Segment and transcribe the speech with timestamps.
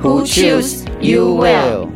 [0.00, 1.88] Who choose you well？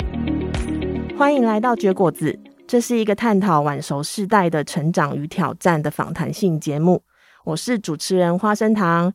[1.16, 7.00] 欢迎来到绝果子，这是一个探讨晚熟世代的成长与挑战的访谈性节目。
[7.44, 9.12] 我是主持人花生糖。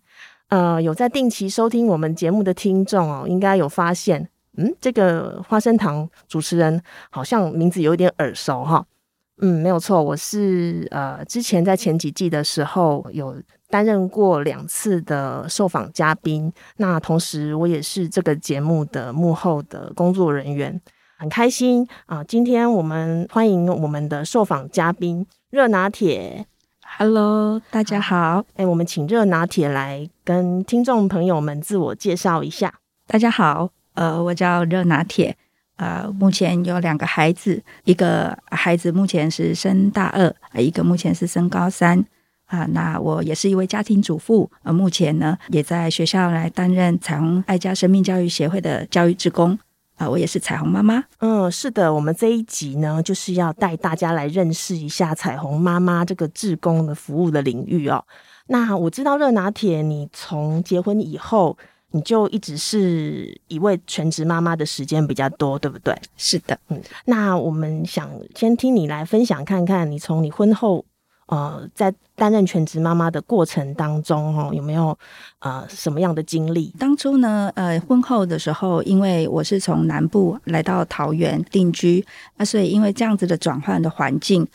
[0.48, 8.86] 呃，有在定期收听我们节目的听众哦，应该有发现，嗯，这个花生糖主持人好像名字有点耳熟哈。
[9.40, 20.81] 嗯，没有错，我是呃，之前在前几季的时候有担任过两次的受访嘉宾，那同时我也是这个节目的幕后的工作人员，
[21.20, 22.23] 很开心啊！
[22.23, 26.48] 今天我们欢迎我们的受访嘉宾热拿铁
[26.98, 32.73] ，Hello，大家好，哎，我们请热拿铁来跟听众朋友们自我介绍一下。
[33.06, 35.38] 大家好，呃，我叫热拿铁。
[35.78, 42.03] 呃，目前有两个孩子，一个孩子目前是升大二，一个目前是升高三。
[42.47, 49.59] 啊，那我也是一位家庭主妇，呃，目前呢也在学校来担任彩虹爱家生命教育协会的教育职工。
[49.98, 51.03] 啊，我也是彩虹妈妈。
[51.20, 58.03] 嗯，是的，我们这一集呢就是要带大家来认识一下彩虹妈妈这个志工的服务的领域哦。
[58.48, 61.58] 那我知道热拿铁，你从结婚以后。
[61.91, 65.95] 你就一直是一位全职妈妈的时间比较多，对不对？
[66.17, 70.83] 是的，嗯，那我们想先听你来分享看看，你从你婚后，
[71.27, 74.97] 呃，在担任全职妈妈的过程当中，哦，有没有
[75.39, 76.73] 呃什么样的经历？
[76.77, 84.45] 当初呢，呃，婚后的时候，因为我是从南部来到桃园定居，那所以因为这样子的转换的环境，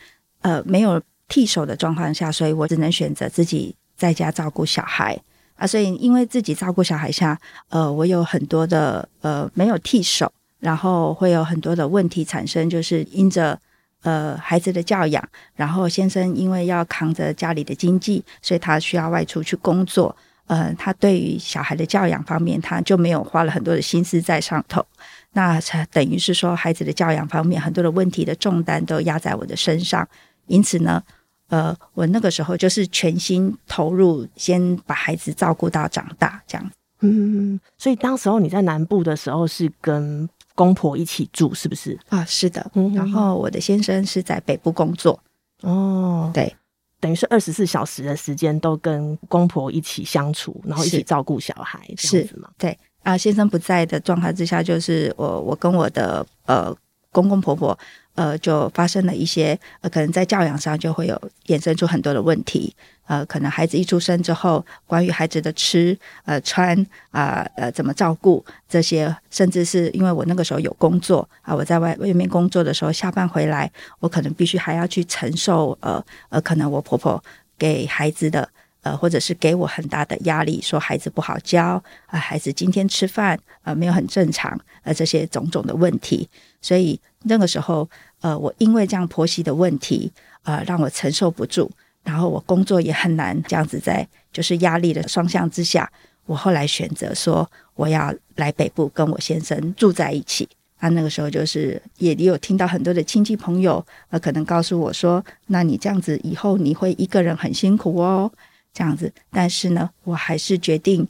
[0.41, 5.19] 呃，没有替手的状况下，所以我只能选择自己在家照顾小孩。
[5.63, 10.29] 啊，所以因为自己照顾小孩下，呃，我有很多的呃没有替手，
[10.59, 13.57] 然后会有很多的问题产生，就是因着
[14.01, 15.25] 呃孩子的教养，
[15.55, 20.13] 然后先生因为要扛着家里的经济，所以他需要外出去工作，
[20.47, 24.85] 呃，他对于小孩的教养方面，他就没有花了很多的心思在上头，
[25.31, 30.05] 那才等于是说孩子的教养方面很多的问题的重担都压在我的身上，
[30.47, 31.01] 因此呢。
[31.49, 36.71] 呃，我那个时候就是全心投入，先把孩子照顾到长大，这样。
[37.01, 41.99] 嗯，所以当时候你在南部的时候是跟公婆一起住，是不是？
[42.09, 42.71] 啊，是的。
[42.75, 45.19] 嗯，然后我的先生是在北部工作。
[45.61, 46.55] 哦，对，
[46.99, 52.49] 等于是二十四小时的时间都跟公婆一起相处，然后一起照顾小孩，是这样子吗？
[52.57, 56.73] 对啊，先生不在的状态之下，就是我我跟我的呃
[57.13, 57.79] 公公婆婆。
[58.15, 62.71] 呃，就发生了一些呃，可能在教养上就会有衍生出很多的问题。
[63.07, 66.77] 呃，可能孩子一出生之后，关于孩子的吃、呃穿
[67.09, 77.19] 啊、呃，怎么照顾这些，甚至是因为我那个时候有工作啊、我在外外面工作的时候，下班回来，我可能必须还要去承受呃呃，可能我婆婆
[77.57, 78.47] 给孩子的
[78.83, 86.29] 呃，或者是给我很大的压力，说孩子不好教啊、孩子今天吃饭啊、呃、没有很正常，呃这些种种的问题，
[86.61, 86.99] 所以。
[87.25, 87.89] 那个时候，
[88.19, 90.11] 呃，我因为这样婆媳的问题，
[90.43, 91.71] 呃，让我承受不住，
[92.03, 95.89] 然后我工作也很难，这样子在就是压力的双向之下，
[96.25, 100.45] 我后来选择说我要来北部跟我先生住在一起。
[100.79, 108.29] 啊，那个时候就是也也有听到很多的亲戚朋友，呃，可能告诉我说，那你这样子以后你会一个人很辛苦哦，
[108.73, 109.11] 这样子。
[109.31, 111.07] 但是呢，我还是决定，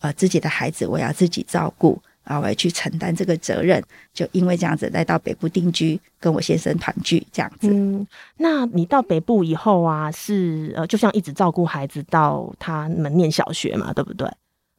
[0.00, 2.00] 呃，自己的孩子我要自己照顾。
[2.24, 7.68] 啊，我要去承担这个责任，就因为这样子来到北部定居，跟我先生团聚这样子。
[7.70, 8.06] 嗯，
[8.38, 14.26] 那你到北部以后啊，是呃，就像一直照顾孩子到他们念小学嘛，对不对？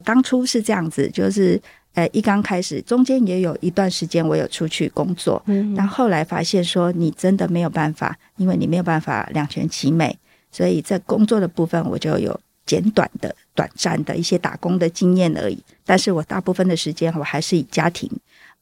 [0.04, 1.62] 当初是这样子，就是
[1.94, 10.18] 呃，一刚开始，中间也有一段时间我有出去工作，嗯，但后来发现说你真的没有办法，因为你没有办法两全其美，
[10.56, 12.40] 所以在工作的部分我就有。
[12.66, 18.10] 简短的、短暂的一些打工的经验而已，但是我大部分的时间我还是以家庭，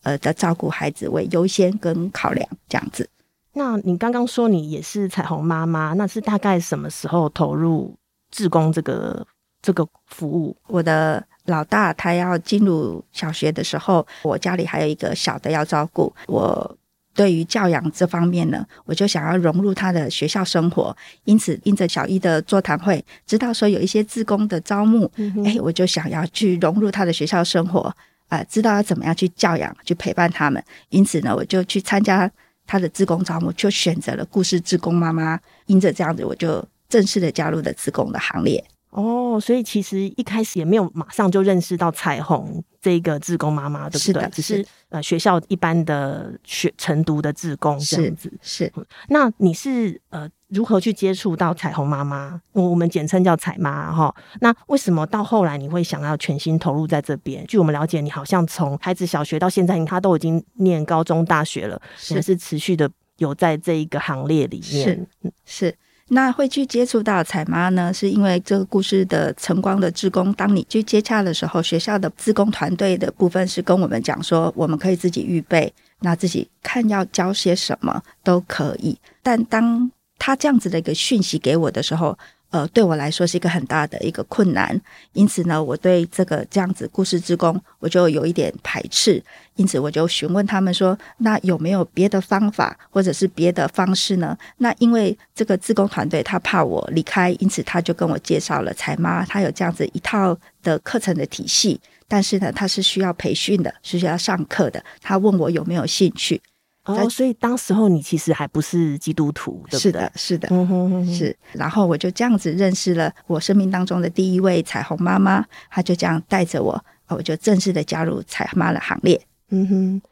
[0.02, 3.08] 呃的照顾孩子为优先跟考量这样子。
[3.54, 7.96] 那你刚刚说你也是彩虹妈妈，那是大概什么时候投入
[8.30, 9.26] 志工这个
[9.62, 10.54] 这个服务？
[10.66, 16.76] 我的老大他要进入小学的时候，我家里还有一个小的要照顾我。
[17.14, 20.94] 对于教养这方面呢，我就想要融入他的学校生活，
[21.24, 27.80] 因此因着小一的座谈会，知道说有一些自工的招募，哎、嗯，我就想要去融入他的学校生活，
[28.28, 30.62] 啊、呃，知道要怎么样去教养、去陪伴他们。
[30.88, 32.28] 因此呢，我就去参加
[32.66, 35.38] 他的自工招募，就选择了故事自工妈妈。
[35.66, 38.62] 因着这样子，我就正式的加入了自工的行列。
[38.94, 44.04] 哦，所以其实一开始也没有马上就认识到彩虹这个志工妈妈，对不对？
[44.04, 48.32] 是的，只是呃学校一般的学晨读的志工这样子。
[48.40, 48.72] 是，是
[49.08, 52.40] 那你是呃如何去接触到彩虹妈妈？
[52.52, 54.14] 我们简称叫彩妈哈。
[54.40, 57.44] 那为什么到后来你会想要全心投入在这边？
[57.48, 65.08] 据我们了解，你好像从孩子小学到现在，他都已经念高中、大学了，是，是持续的有在这一个行列里面。
[65.44, 65.68] 是。
[65.68, 65.76] 是
[66.08, 78.98] 那会去接触到彩妈呢，是因为这个故事的晨光的志工，当你去接洽的时候，学校的志工团队的部分是跟我们讲说，我们可以自己预备，那自己看要教些什么都可以。
[79.22, 82.16] 但当他这样子的一个讯息给我的时候，
[82.50, 84.80] 呃，对我来说是一个很大的一个困难，
[85.12, 89.20] 因此呢，我对这个这样子故事之工，我就有一点排斥，
[89.56, 94.38] 因此我就询问他们说，那有没有别的方法或者是别的方式呢？
[94.58, 106.40] 那因为这个志工团队他怕我离开，因此他就跟我介绍了彩妈，他有这样子一套的课程的体系，但是呢，他是需要培训的，是需要上课的，他问我有没有兴趣。
[106.84, 109.80] 哦，所以当时候你其实还不是基督徒，对不对？
[109.80, 111.36] 是的，是的，嗯哼哼哼，是。
[111.52, 119.20] 然后我就这样子认识了我生命当中的第一位彩虹妈妈，她就这样带着我，我就正式的加入彩妈的行列。
[119.50, 120.02] 嗯哼，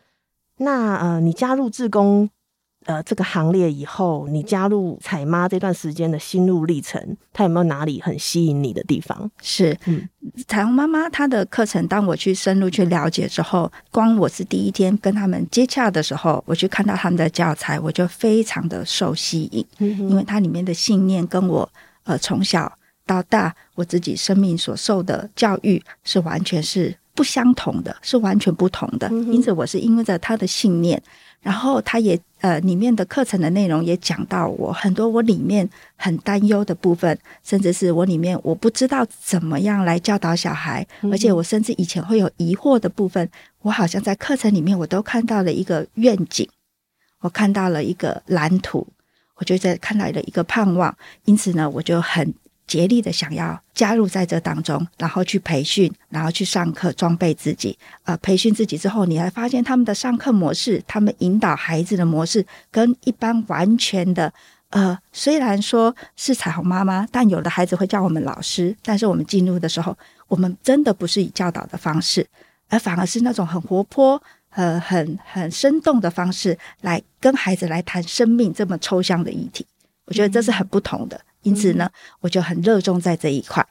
[0.59, 2.29] 那呃，你加入志工。
[2.85, 9.31] 呃，这个行列以后，你加入彩妈这段时间的心路历程，它有没有哪里很吸引你的地方？
[9.41, 10.09] 是，嗯，
[10.49, 21.69] 彩虹妈妈她的课程，当我去深入去了解之后，光我是第一天跟他们接洽的时候，我去看到他们的教材，我就非常的受吸引，嗯，因为它里面的信念跟我
[22.03, 22.73] 呃从小
[23.07, 31.01] 到大我自己生命所受的教育是完全是不相同的，是完全不同的，因此我是因为着他的信念。
[31.43, 43.29] 然后他也呃，里面的课程的内容也讲到我很多我里面很担忧的部分，甚至是我里面我不知道怎么样来教导小孩，而且我甚至以前会有疑惑的部分，
[43.63, 46.49] 我好像在课程里面我都看到了一个愿景，
[47.21, 48.87] 我看到了一个蓝图，
[49.37, 52.33] 我就在看到了一个盼望，因此呢，我就很。
[52.73, 57.77] 竭力的想要加入在这当中，然后去培训，然后去上课，装备自己。
[58.05, 64.33] 呃，培训自己之后，你还发现他们的上课模式，他们引导孩子的模式，跟一般完全的，
[64.71, 68.75] 呃，虽然说是彩虹妈妈，但有的孩子会叫我们老师。
[68.83, 69.95] 但是我们进入的时候，
[70.29, 72.27] 我们真的不是以教导的方式，
[72.71, 74.23] 而反而是那种很活泼、
[74.55, 79.67] 呃，很很生动的方式来跟孩子来谈生命这么抽象的议题。
[80.07, 81.21] 我觉得这是很不同的。
[81.43, 81.91] 因此呢，
[82.21, 83.67] 我就很热衷在这一块。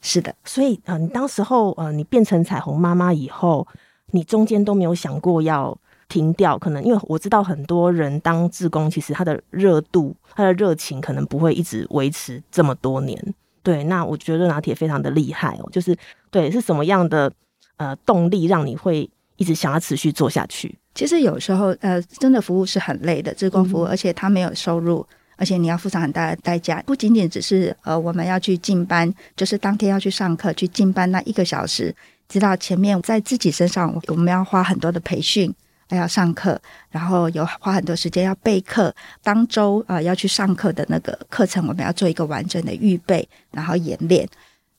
[0.00, 3.66] 是的，所以呃，你当时候呃，你变成彩虹妈妈以后，
[4.12, 5.76] 你中间都没有想过要
[6.08, 6.56] 停掉？
[6.56, 13.34] 可能因为我知道很多人当志工，其实他的热度、他的热情可能不会一直维持这么多年。
[13.62, 15.96] 对，那我觉得拿铁非常的厉害哦，就是
[16.30, 17.30] 对，是什么样的
[17.76, 20.78] 呃动力让你会一直想要持续做下去？
[20.94, 25.04] 其实有时候呃，真的服务是很累的，志工服务，嗯、而且他没有收入。
[25.38, 31.94] 而且你要付上很大的代价，不仅仅只是呃，我们要去进班，就是当天要去上课去进班那一个小时，
[32.28, 35.54] 直到前面在自己身上，我们要花很多的培训，
[35.88, 36.60] 还要上课，
[36.90, 44.28] 然后有花很多时间要备课，当周啊、呃、要去上课的那个课程，我们要做一个完整的预备，然后演练，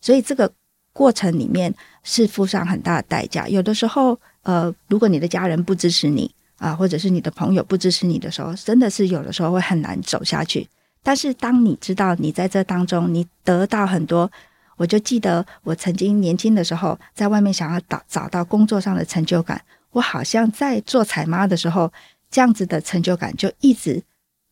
[0.01, 0.51] 所以这个
[0.91, 3.47] 过程里面是付上很大的代价。
[3.47, 6.29] 有的时候，呃，如果你的家人不支持你。
[6.59, 10.67] 啊，或者是你的朋友不支持你的时候，真的是有的时候会很难走下去。
[11.01, 14.29] 但是当你知道你在这当中，你得到很多，
[14.75, 19.61] 我就记得我曾经年轻的时候，在外面想要找找到工作上的成就感，
[19.91, 21.91] 我好像在做彩妈的时候，
[22.29, 24.03] 这样子的成就感就一直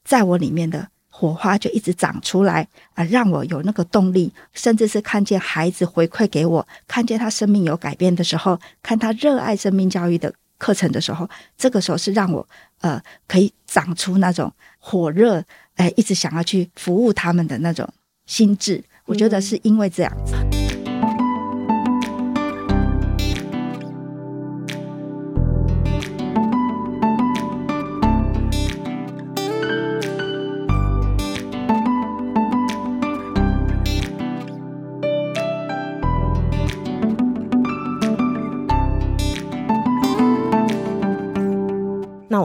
[0.06, 10.34] 在我里面的火花就一直长出来啊，让我有那个动力，甚至是看见孩子回馈给我，看见他生命有改变的时候，看他热爱生命教育的。
[10.58, 12.48] 课程的时候，这个时候是让我
[12.82, 15.44] 呃可以长出那种火热，
[15.76, 17.88] 哎，一直想要去服务他们的那种
[18.26, 18.84] 心智。
[19.06, 20.57] 我觉得是因为这样子。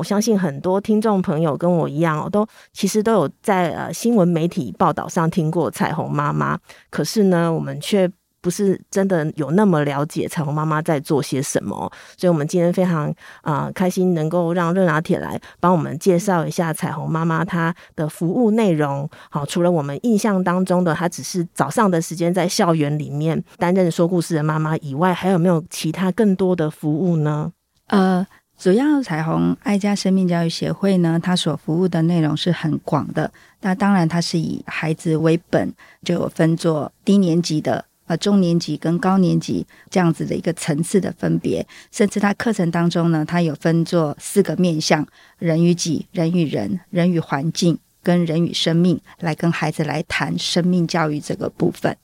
[0.02, 6.59] 我相信很多听众朋友跟我一样哦，都其实都有在呃新闻媒体报道上听过彩虹妈妈，
[6.90, 11.88] 可是呢，我们却不是真的有那么了解彩虹妈妈在做些什么。
[12.16, 19.09] 所以，我们今天非常啊、开心能够让热拿铁来帮我们介绍一下彩虹妈妈她的服务内容。
[19.30, 27.52] 好，除了我们印象当中的她只是早上的时间在校园里面担任说故事的妈妈以外，还有没有其他更多的服务呢？
[27.87, 28.26] 呃。
[28.59, 33.32] 主要彩虹爱家生命教育协会呢，它所服务的内容是很广的。
[33.61, 35.73] 那当然，它是以孩子为本，
[36.04, 41.66] 就有分作低年级的、呃中年级跟高年级这样子的一个层次的分别。
[41.90, 45.04] 甚至它课程当中呢，它有分作四个面向：
[45.38, 51.97] 人与己、人与人、人与环境跟人与生命，来跟孩子来谈生命教育这个部分。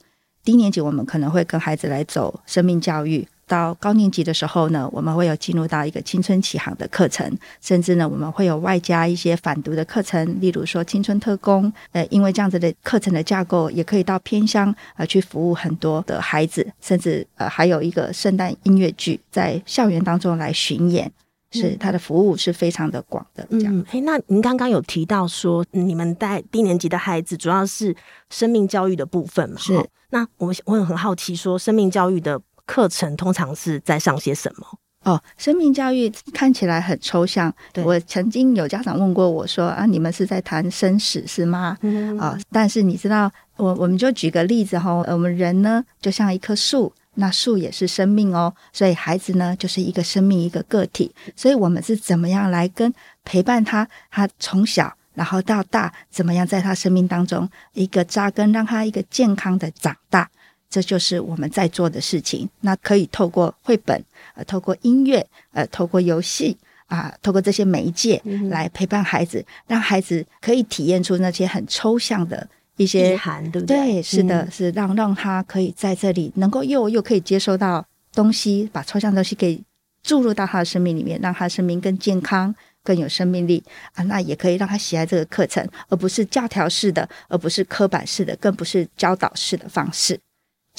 [0.43, 3.25] 低年级我们可能会跟孩子来走生命教育。
[3.49, 7.27] 到高年级的时候呢，我们会有进入到一个青春启航的课程，
[7.59, 11.73] 甚至呢，我们会有外加一些反读的课程，例如说青春特工。
[11.91, 21.11] 呃，因为这样子的课程的架构，也可以到偏乡呃去服务很多的孩子，甚至呃还有一个圣诞音乐剧在校园当中来巡演，
[21.51, 23.47] 是它的服务是非常的广的。
[23.49, 27.95] 这样，嗯，哎，那您刚刚有提到说，你们带低年级的孩子主要是
[28.29, 29.57] 生命教育的部分嘛？
[29.57, 29.89] 是。
[30.11, 32.39] 那我们我很好奇，说生命教育的。
[32.69, 34.67] 课程通常是在上些什么？
[35.03, 37.51] 哦，生命教育看起来很抽象。
[37.73, 60.29] 对，我曾经有家长问过我说：“啊，你们是在谈生死是吗？”嗯啊、哦，但是你知道，我我们就举个例子哈，我们人呢就像一棵树，那树也是生命哦，所以孩子呢就是一个生命一个个体，所以我们是怎么样来跟陪伴他，他从小然后到大，怎么样在他生命当中一个扎根，让他一个健康的长大。
[60.69, 62.47] 这就是我们在做的事情。
[62.61, 64.03] 那可以透过绘本，
[64.35, 72.47] 呃，透过音乐，呃，透过游戏啊，呃，透过这些媒介来陪伴孩子，嗯，让孩子可以体验出那些很抽象的
[72.77, 73.77] 一些涵，对不对？
[73.77, 79.61] 对，是的，嗯，是让让他可以在这里能够又又可以接收到东西，把抽象东西给
[80.03, 84.03] 注入到他的生命里面，让他的生命更健康、更有生命力啊。
[84.03, 90.19] 那也可以让他喜爱这个课程，而不是教条式的，而不是刻板式的，更不是教导式的方式。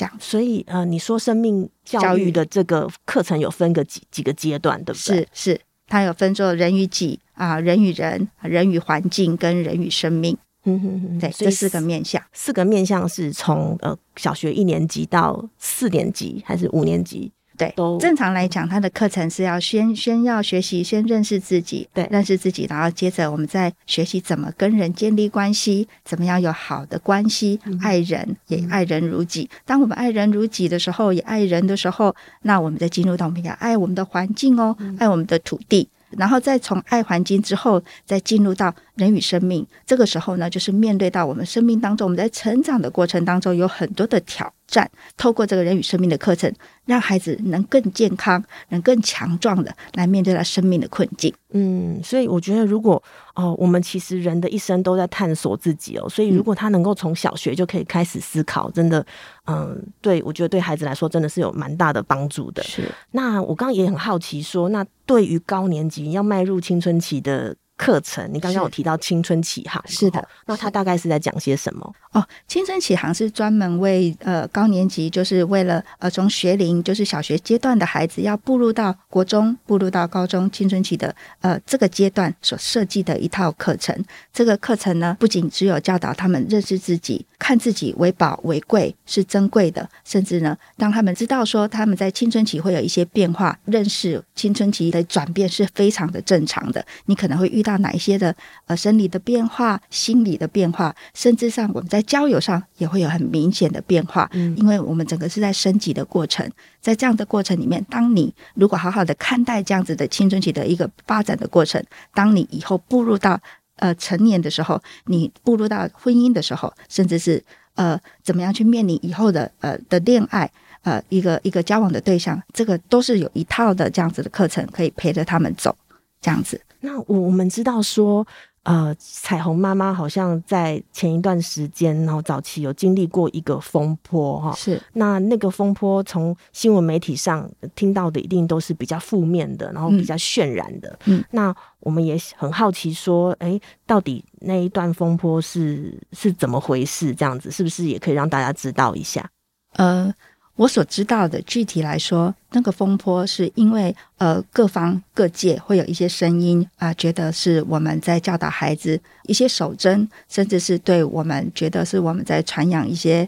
[0.00, 5.16] 这样，所以呃，你说生命教育的这个课程有分个几几个阶段，对不对？
[5.16, 10.36] 是是，它有分做人与己啊，人与人，人与环境，跟人与生命。
[10.64, 17.30] 嗯哼哼，对，这四个面向，四个面向是从呃小学一年级到四年级还是五年级？
[17.60, 29.50] 对，都正常来讲，他的课程是要先先要学习，先认识自己，对，认识自己，然后接着我们再学习怎么跟人建立关系，怎么样有好的关系，嗯、爱人也爱人如己。
[29.66, 35.86] 当我们爱人如己的时候，也爱人的时候，那我们再进入到我们要爱我们的环境哦，嗯、爱我们的土地，
[36.16, 39.66] 然后再从爱环境之后，再进入到人与生命。
[39.86, 46.52] 这个时候呢，就是面对到我们生命当中，我们在成长的过程当中有很多的挑战，透过这个人与生命的课程。
[46.86, 51.32] 让孩子能更健康、能更强壮的来面对他生命的困境。
[51.52, 53.00] 嗯，所以我觉得，如果
[53.36, 59.06] 哦，我们其实人的一生都在探索自己哦，所以如果他能够从小学就可以开始思考，真的，
[59.46, 62.60] 嗯，对，我觉得对孩子来说真的是有蛮大的帮助的。
[62.64, 62.90] 是。
[63.12, 67.54] 那我刚刚也很好奇说，那对于高年级要迈入青春期的。
[67.80, 71.90] 课程，你刚刚有提到青春启航，是的，那他大概是在讲些什么？
[72.12, 83.96] 哦，青春启航是专门为呃高年级，就是为了呃从学龄，就是小学阶段的孩子要步入到国中、步入到高中青春期的呃这个阶段所设计的一套课程。
[84.30, 96.84] 这个课程呢，不仅只有教导他们认识自己，看自己为宝为贵是珍贵的，甚至呢，让他们知道说他们在青春期会有一些变化，认识青春期的转变是非常的正常的。
[97.06, 97.69] 你可能会遇到。
[97.70, 98.34] 到哪一些的
[98.66, 106.50] 呃生理的变化、心理的变化，甚至上我们在交友上也会有很明显的变化，嗯，因为我们整个是在升级的过程，
[106.80, 113.40] 在这样的过程里面，当你如果好好的看待这样子的青春期的一个发展的过程，当你以后步入到
[113.76, 117.42] 呃成年的时候，你步入到婚姻的时候，甚至是
[117.76, 120.50] 呃怎么样去面临以后的呃的恋爱，
[120.82, 125.76] 呃一个一个交往的对象，这个都是有一套的这样子的课程可以陪着他们走，
[126.20, 126.60] 这样子。
[126.80, 128.26] 那我我们知道说，
[128.62, 134.80] 呃，彩虹妈妈好像在前一段时间，然后早期有经历过一个风波，哈，是。
[134.94, 140.98] 那那个风波从新闻媒体上听到的一定都是比较负面的，然后比较渲染的。
[141.06, 141.24] 嗯。
[141.30, 147.14] 那我们也很好奇说，哎、欸，到底那一段风波是是怎么回事？
[147.14, 149.28] 这样子是不是也可以让大家知道一下？
[149.76, 150.12] 呃。
[150.60, 163.26] 我所知道的，具体来说，那个风波是因为呃各方各界会有一些声音啊、呃，觉得是我们在教导孩子一些守贞，甚至是对我们觉得是我们在传扬一些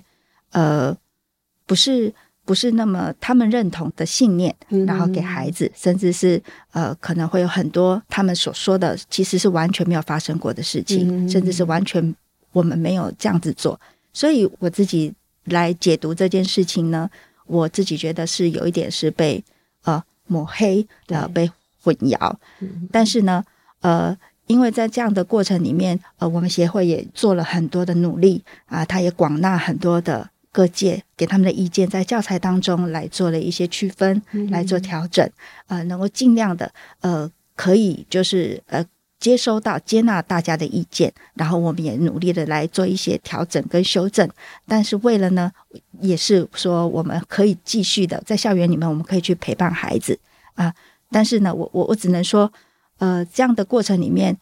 [0.50, 0.94] 呃
[1.64, 2.12] 不是
[2.44, 4.54] 不是那么他们认同的信念，
[4.86, 6.38] 然后给孩子，嗯、甚至是
[6.72, 12.14] 呃可能会有很多他们所说的其实是完全没有发生过的事情，嗯、甚至是完全
[12.52, 13.80] 我们没有这样子做。
[14.12, 15.10] 所以我自己
[15.44, 17.10] 来解读这件事情呢，
[17.46, 19.42] 我自己觉得是有一点是被
[19.84, 21.50] 呃抹黑呃被
[21.82, 23.44] 混淆，嗯、但是呢
[23.80, 24.16] 呃。
[24.48, 35.26] 因为在这样的过程里面，呃，我们协会也做了很多的努力啊，他也广纳很多的各界给他们的意见，在教材当中来做了一些区分，嗯、来做调整，
[35.68, 36.70] 呃，能够尽量的
[37.00, 38.84] 呃，可以就是呃
[39.22, 44.28] 接收到接纳大家的意见，然后我们也努力的来做一些调整跟修正，
[44.66, 45.50] 但是为了呢，
[46.00, 50.18] 也是说我们可以继续的在校园里面，我们可以去陪伴孩子
[50.54, 50.74] 啊，
[51.10, 52.52] 但是呢，我我我只能说。
[52.98, 54.36] 呃，这样的过程里面，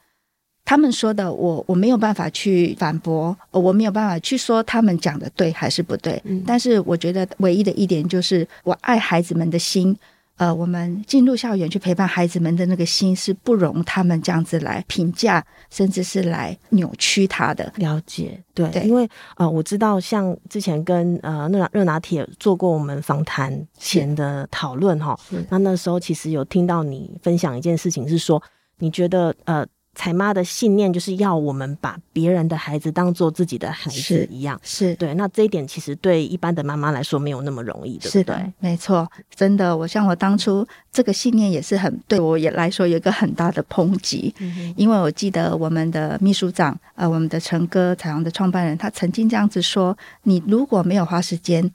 [0.67, 6.21] 他们说的我我没有办法去反驳，我没有办法去说他们讲的对还是不对。
[6.27, 9.97] 嗯，但是我觉得唯一的一点就是，我爱孩子们的心。
[10.41, 17.71] 呃，我们进入校园去陪伴孩子们的那个心是不容他们这样子来评价，甚至是来扭曲他的。
[17.77, 19.07] 了解，对，对，因为
[19.37, 25.15] 呃，我知道像之前跟呃热热拿铁做过我们访谈前的讨论哈，
[25.51, 28.43] 那那时候其实有听到你分享一件事情，是说
[28.79, 29.67] 你觉得呃。
[29.95, 35.13] 采妈的信念就是要我们把别人的孩子当做自己的孩子一样，是，是对。
[35.15, 38.11] 那这一点其实对一般的妈妈来说没有那么容易，对不对？
[38.13, 39.77] 是的，没错，真的。
[39.77, 51.69] 我像我当初这个信念也是很对我也来说有一个很大的抨击，嗯、因为我记得我们的秘书长，呃，我们的陈哥彩虹的创办人，他曾经这样子说：你如果没有花时间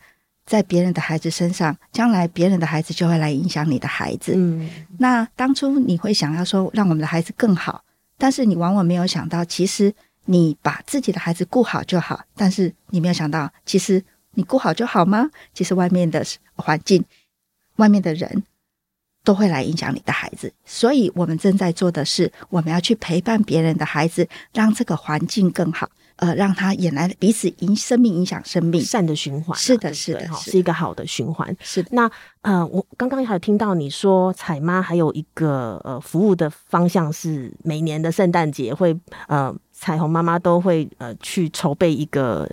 [0.45, 4.31] 在别人的孩子身上，将来别人的孩子就会来影响你的孩子。
[4.35, 4.69] 嗯，
[4.99, 7.83] 那当初你会想要说让我们的孩子更好。
[8.17, 9.93] 但是你往往没有想到，其实
[10.25, 12.23] 你把自己的孩子顾好就好。
[12.35, 15.29] 但是你没有想到，其实你顾好就好吗？
[15.53, 17.03] 其实外面的环境、
[17.75, 18.43] 外面的人
[19.23, 20.53] 都会来影响你的孩子。
[20.65, 25.89] 所以我们正在做的是，我们要去陪伴别人的孩子，让这个环境更好。
[26.17, 31.53] 呃，让他也来彼此影生命影响生命，善的循环，是的，是的，是，的是一个好的循环。
[31.59, 31.89] 是的。
[31.91, 32.09] 那
[32.41, 38.97] 呃，我刚刚还有听到你说，彩妈还有一个呃服务的方向是每年的圣诞节会
[39.27, 42.49] 呃彩虹妈妈都会呃去筹备一个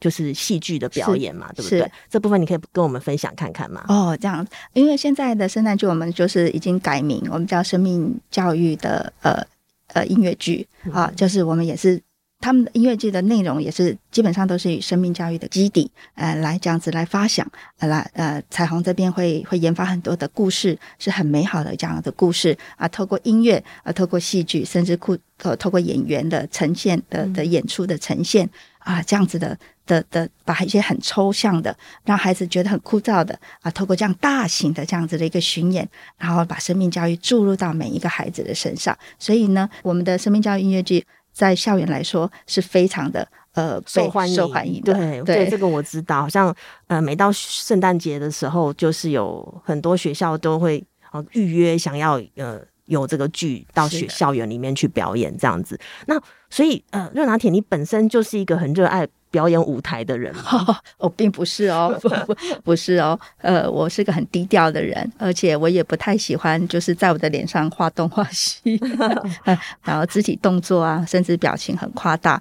[0.00, 1.88] 就是戏剧的表演嘛，对不对？
[2.10, 3.84] 这部分你可以跟我们分享看看吗？
[3.86, 9.40] 哦，这样，因为现在的圣诞剧我们就是已经改名，我们叫生命教育的呃
[9.92, 12.02] 呃音乐剧啊，就是我们也是。
[12.44, 28.46] 他们的音乐剧的内容也是基本上都是以生命教育的基底，呃，来这样子来发想，呃，来呃，彩虹这边会会研发很多的故事，是很美好的这样的故事啊，透过音乐啊，透过戏剧，甚至酷透透过演员的呈现的的演出的呈现
[28.80, 38.94] 啊，这样子的的的，把一些很抽象的，让孩子觉得很枯燥的啊，透过这样大型的这样子的一个巡演，然后把生命教育注入到每一个孩子的身上。
[39.18, 41.06] 所以呢，我们的生命教育音乐剧。
[41.34, 44.94] 在校园来说是非常的呃受欢迎，受欢迎的。
[44.94, 46.22] 对对，这个我知道。
[46.22, 46.54] 好像
[46.86, 55.78] 呃，每到圣诞节的时候，就是有很多学校都会呃预约，想要呃有这个剧到学校园里面去表演这样子。
[56.06, 56.18] 那
[56.48, 59.06] 所以呃，热拿铁，你本身就是一个很热爱。
[59.34, 60.42] 表演舞台的人吗？
[60.68, 68.80] 哦，我并不是哦， 不不不是哦，呃，我是个很低调的人，而且我也不太喜欢，就是在我的脸上画东画西，
[69.82, 72.40] 然后肢体动作啊，甚至表情很夸大。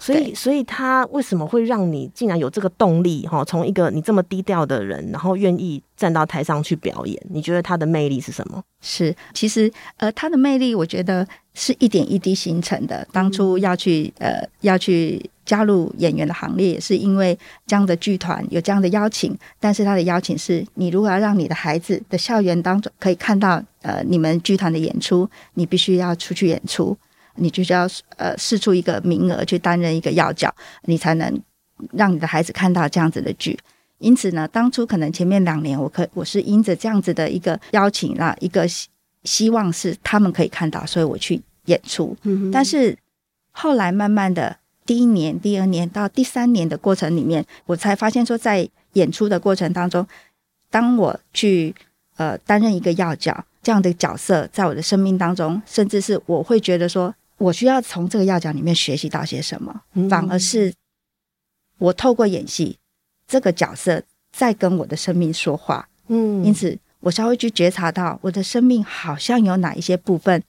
[0.00, 3.26] 所以，所以他为什么会让你竟然有这个动力？
[3.26, 8.62] 哈，从一个你这么低调的人，然后愿意站到台上去表演，你觉得他的魅力是什么？
[8.80, 13.06] 是，其实呃，他的魅力，我觉得是一点一滴形成的。
[13.12, 19.36] 当初要去呃要去加入演员的行列，也是因为这样的剧团有这样的邀请。
[19.60, 26.96] 但是他的邀请是你如果要让你的孩子的校园当中可以看到呃你们剧团的演出，你必须要出去演出。
[27.40, 31.40] 你就是要呃试出一个名额去担任一个要角，你才能
[31.92, 33.58] 让你的孩子看到这样子的剧。
[33.98, 38.88] 因此呢，当初可能前面两年，我可我是因着这样子的一个邀请啦，一个希
[39.24, 42.16] 希望是他们可以看到，所以我去演出。
[42.22, 42.50] 嗯。
[42.50, 42.96] 但是
[43.50, 50.06] 后来慢慢的，第一年、第二年到第三年的过程里面，我才发现说，在演出的过程当中，
[50.70, 51.74] 当我去
[52.16, 57.14] 呃担任一个要角这样的角色，在我的生命当中，甚至是我会觉得说。
[57.40, 59.82] 我需要从这个要角里面学习到些什么？
[60.10, 60.72] 反而是
[61.78, 62.78] 我透过演戏
[63.26, 65.88] 这个角色在跟我的生命说话。
[66.08, 70.42] 嗯，因此我稍微去觉察到我的生命好像有哪一些部分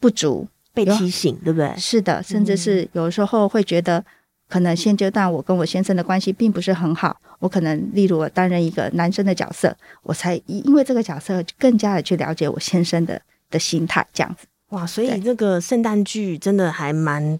[0.00, 1.76] 不足，被提醒，对不对？
[1.76, 4.02] 是的，甚至是有时候会觉得
[4.48, 14.46] 可能现阶段我跟我先生的关系并不是很好，我可能例如我担任一个男生的角色，我才因为这个角色更加的去了解我先生的的心态，这样子。
[14.70, 17.38] 哇，所以这个圣诞剧真的还蛮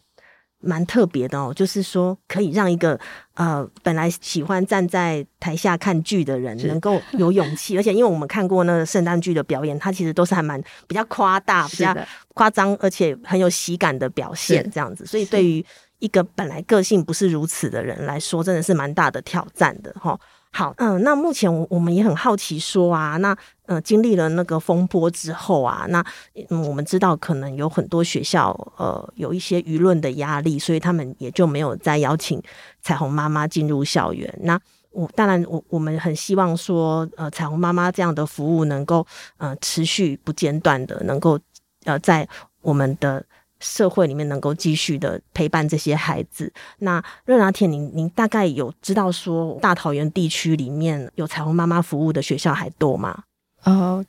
[0.60, 2.98] 蛮特别的哦，就是说可以让一个
[3.34, 11.96] 呃本来喜欢站在台下看剧的人能够 有勇气，而且因为我们看过那个圣诞剧的表演，它其实都是还蛮比较夸大、比较
[12.34, 15.06] 夸张，而且很有喜感的表现，这样子。
[15.06, 15.64] 所以对于
[15.98, 20.18] 一个本来个性不是如此的人来说，真的是蛮大的挑战的哈。
[20.50, 26.04] 好，嗯，那目前我我们也很好奇说啊，那呃经历了那个风波之后啊，那
[26.48, 32.42] 嗯我们知道可能有很多学校呃有一些舆论的压力，所以他们也就没有再邀请
[32.80, 34.32] 彩虹妈妈进入校园。
[34.42, 34.58] 那
[34.90, 39.06] 我当然我我们很希望说，呃彩虹妈妈这样的服务能够
[39.36, 41.38] 呃持续不间断的，能够
[41.84, 42.26] 呃在
[42.62, 43.24] 我们的。
[43.60, 53.24] 社会里面能够继续的陪伴这些孩子，那热拿铁，您您大概有知道说大桃园地区里面有彩虹妈妈服务的学校还多吗？
[53.64, 54.04] 哦，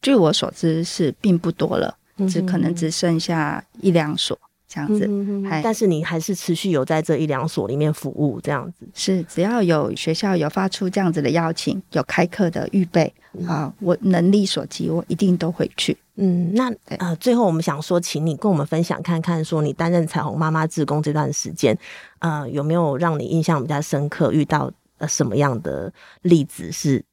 [0.00, 1.96] 据我所知是并不多了，
[2.28, 4.38] 只可能只剩下一两所
[4.74, 5.06] 这样子。
[5.06, 8.88] 嗯、哼哼但是你还是持续有在这一两所里面服务这样子。
[8.92, 13.12] 是，只要有学校有发出这样子的邀请，有开课的预备
[13.46, 15.96] 啊、呃，我能力所及，我一定都会去。
[16.16, 21.76] 嗯，那呃，最后我们想说，请你跟我们分享看看，说你担任彩虹妈妈志工这段时间，
[22.18, 24.32] 呃，有没有让你印象比较深刻？
[24.32, 27.04] 遇到呃什么样的例子是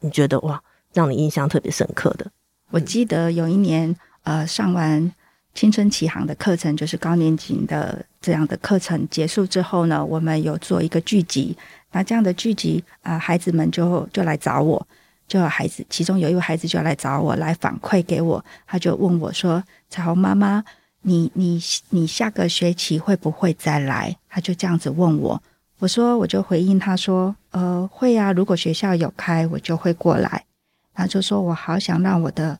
[0.00, 2.26] 你觉得哇，让你印象特别深刻的？
[2.70, 3.94] 我记得有一年，
[4.24, 5.10] 呃，上完
[5.54, 11.56] 青春启航的课程，就是高年级的这样的课程结束之后呢，我们有做一个聚集，
[11.92, 14.86] 那这样的聚集啊、孩子们就就来找我。
[15.28, 20.62] 就有孩子，其中有一位孩子就来找我来反馈给我，他就问我说：“彩虹妈妈，
[21.02, 25.42] 你你你下个学期会不会再来？”他就这样子问我，
[25.78, 30.44] 我说我就回应他说：“呃，会啊，如果学校有开，我就会过来。”
[30.92, 32.58] 他就说：“我好想让我的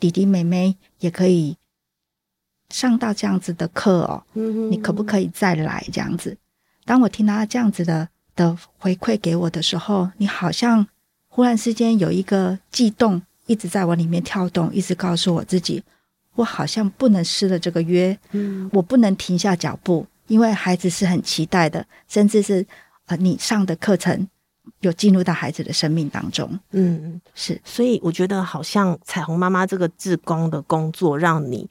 [0.00, 1.56] 弟弟妹妹也可以
[2.70, 6.36] 上到这样子的课哦，你可不可以再来这样子？”
[6.86, 10.86] 当我听到他这样子的的回馈给我的时候，你好像。
[11.32, 15.80] 忽然之间有一个悸动一直在我里面跳动，一直告诉我自己，
[16.34, 22.66] 我好像不能失了这个约，嗯，我不能停下脚步，因为孩子是很期待的，甚至是
[23.06, 24.28] 呃你上的课程
[24.80, 31.70] 有进入到孩子的生命当中，嗯，是，所以我觉得好像彩虹妈妈这个志工的工作，让你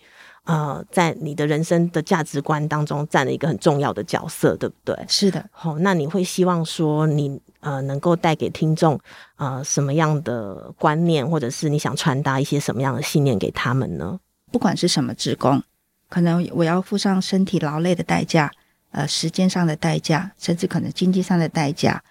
[0.49, 4.97] 呃在你的人生的价值观当中占了一个很重要的角色，对不对？
[5.07, 7.39] 是的，好，那你会希望说你。
[7.61, 8.97] 呃，能够带给听众
[9.35, 14.17] 呃什么样的观念，或者是你想传达一些什么样的信念给他们呢？
[14.49, 15.61] 不管是什么职工，
[16.07, 18.49] 可能我要付上身体劳累的代价，
[18.91, 22.01] 呃，时间上的代价，甚至可能经济上的代价。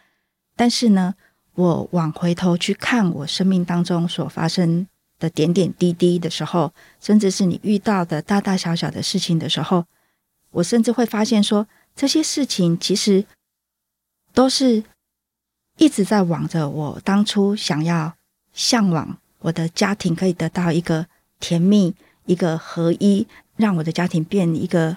[0.55, 1.15] 但是呢，
[1.55, 4.87] 我往回头去看我生命当中所发生
[5.19, 9.85] 的点点滴滴的时候，甚至是你遇到的大大小小的事情的时候，
[10.51, 13.25] 我甚至会发现说，这些事情其实
[14.33, 14.85] 都是。
[15.81, 18.17] 一直在往着我当初想要
[18.53, 21.07] 向往我的家庭可以得到一个
[21.39, 21.95] 甜蜜、
[22.27, 24.97] 一个合一，让我的家庭变一个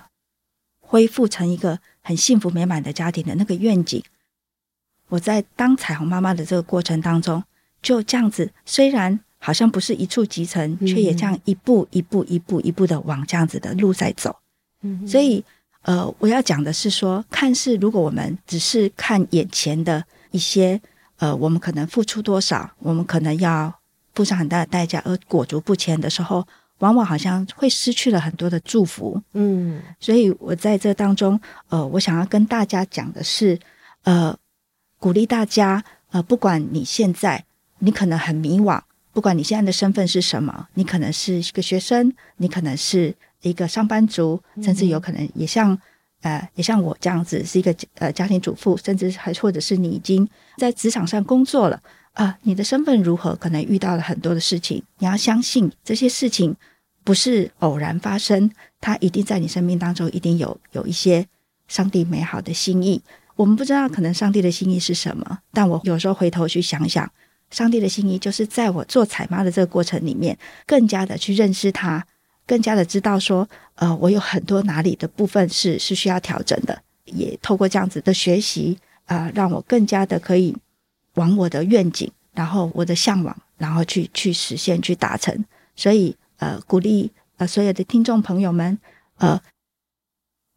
[0.79, 4.03] 恢复成一个很幸福美满的家庭的那个愿景。
[5.09, 7.43] 我在当彩虹妈妈的这个过程当中，
[7.83, 14.33] 就这样子，虽然好像不是一触即成，却也这样一步一步、一步一步的往这样子的路在走。
[14.83, 15.43] 嗯，所以
[15.81, 20.05] 呃，我要讲的是说，看似如果我们只是看眼前的。
[20.31, 20.79] 一些
[21.17, 23.69] 呃，我们可能付出多少，我们可能要
[24.13, 29.21] 付上很大的代价，而裹足不前的时候，往往好像会失去了很多的祝福。
[29.33, 33.59] 嗯，所以我在这当中，呃，我想要跟大家讲的是，
[34.03, 34.33] 呃，
[34.99, 37.43] 鼓励大家，呃，不管你现在
[37.79, 38.79] 你可能很迷惘，
[39.13, 45.77] 不管你现在的身份是什么，你可能是一个学生，你可能是一个上班族，甚至有可能也像。
[46.23, 51.81] 呃，也像我这样子是一个呃家庭主妇，甚至还或者是你已经在职场上工作了
[52.13, 53.35] 啊，呃，你的身份如何？
[53.37, 56.55] 可能遇到了很多的事情，你要相信这些事情
[57.03, 61.25] 不是偶然发生，它一定在你生命当中一定有有一些
[61.67, 63.01] 上帝美好的心意。
[63.35, 67.11] 我们不知道可能上帝的心意是什么，但我有时候回头去想想，
[67.51, 72.05] 上帝的心意就是在我做彩妈的这个过程里面，更加的去认识他。
[72.47, 80.55] 更加的知道说，呃，我有很多哪里的部分是是需要调整的，也透过这样子的学习啊、让我更加的可以
[81.13, 85.45] 往我的愿景，然后我的向往，然后去去实现，去达成。
[85.75, 88.77] 所以，呃，鼓励呃所有的听众朋友们，
[89.17, 89.39] 呃，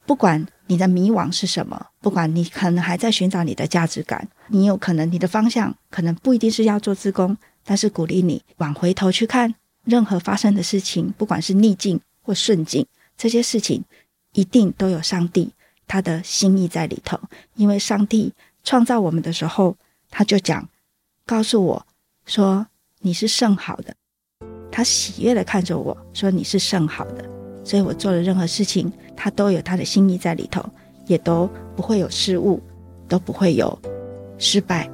[0.07, 1.87] 不管你的迷惘是什么？
[2.00, 13.85] 不管你可能还在寻找你的价值感，你有可能你的方向可能不一定是要做自工，但是鼓励你往回头去看，任何发生的事情，不管是逆境或顺境，这些事情
[14.33, 15.53] 一定都有上帝
[15.87, 17.20] 他的心意在里头。
[17.55, 19.77] 因为上帝创造我们的时候，
[20.11, 20.68] 他就讲，
[21.27, 21.87] 告诉我
[22.24, 22.66] 说
[23.00, 23.94] 你是甚好的，
[24.72, 27.29] 他喜悦地看着我说你是甚好的，
[27.64, 30.62] 所以我做的任何事情，他都有他的心意在里头。
[31.07, 31.46] 也都
[31.77, 32.59] 不会有失误，
[33.07, 33.79] 都不会有
[34.38, 34.88] 失败。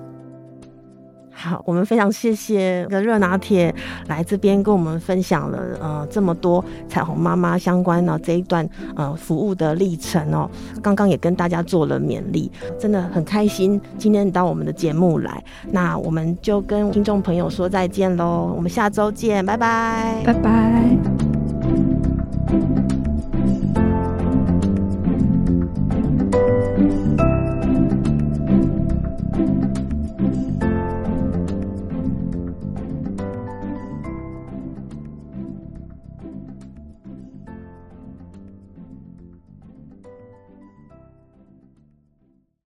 [1.31, 3.73] 好，我们非常谢谢热拿铁
[4.09, 10.51] 来这边跟我们分享了呃这么多彩虹妈妈相关的这一段呃服务的历程哦。
[10.83, 15.41] 刚刚也跟大家做了勉励，真的很开心今天到我们的节目来。
[15.71, 21.30] 那我们就跟听众朋友说再见喽，我们下周见，拜拜，拜拜。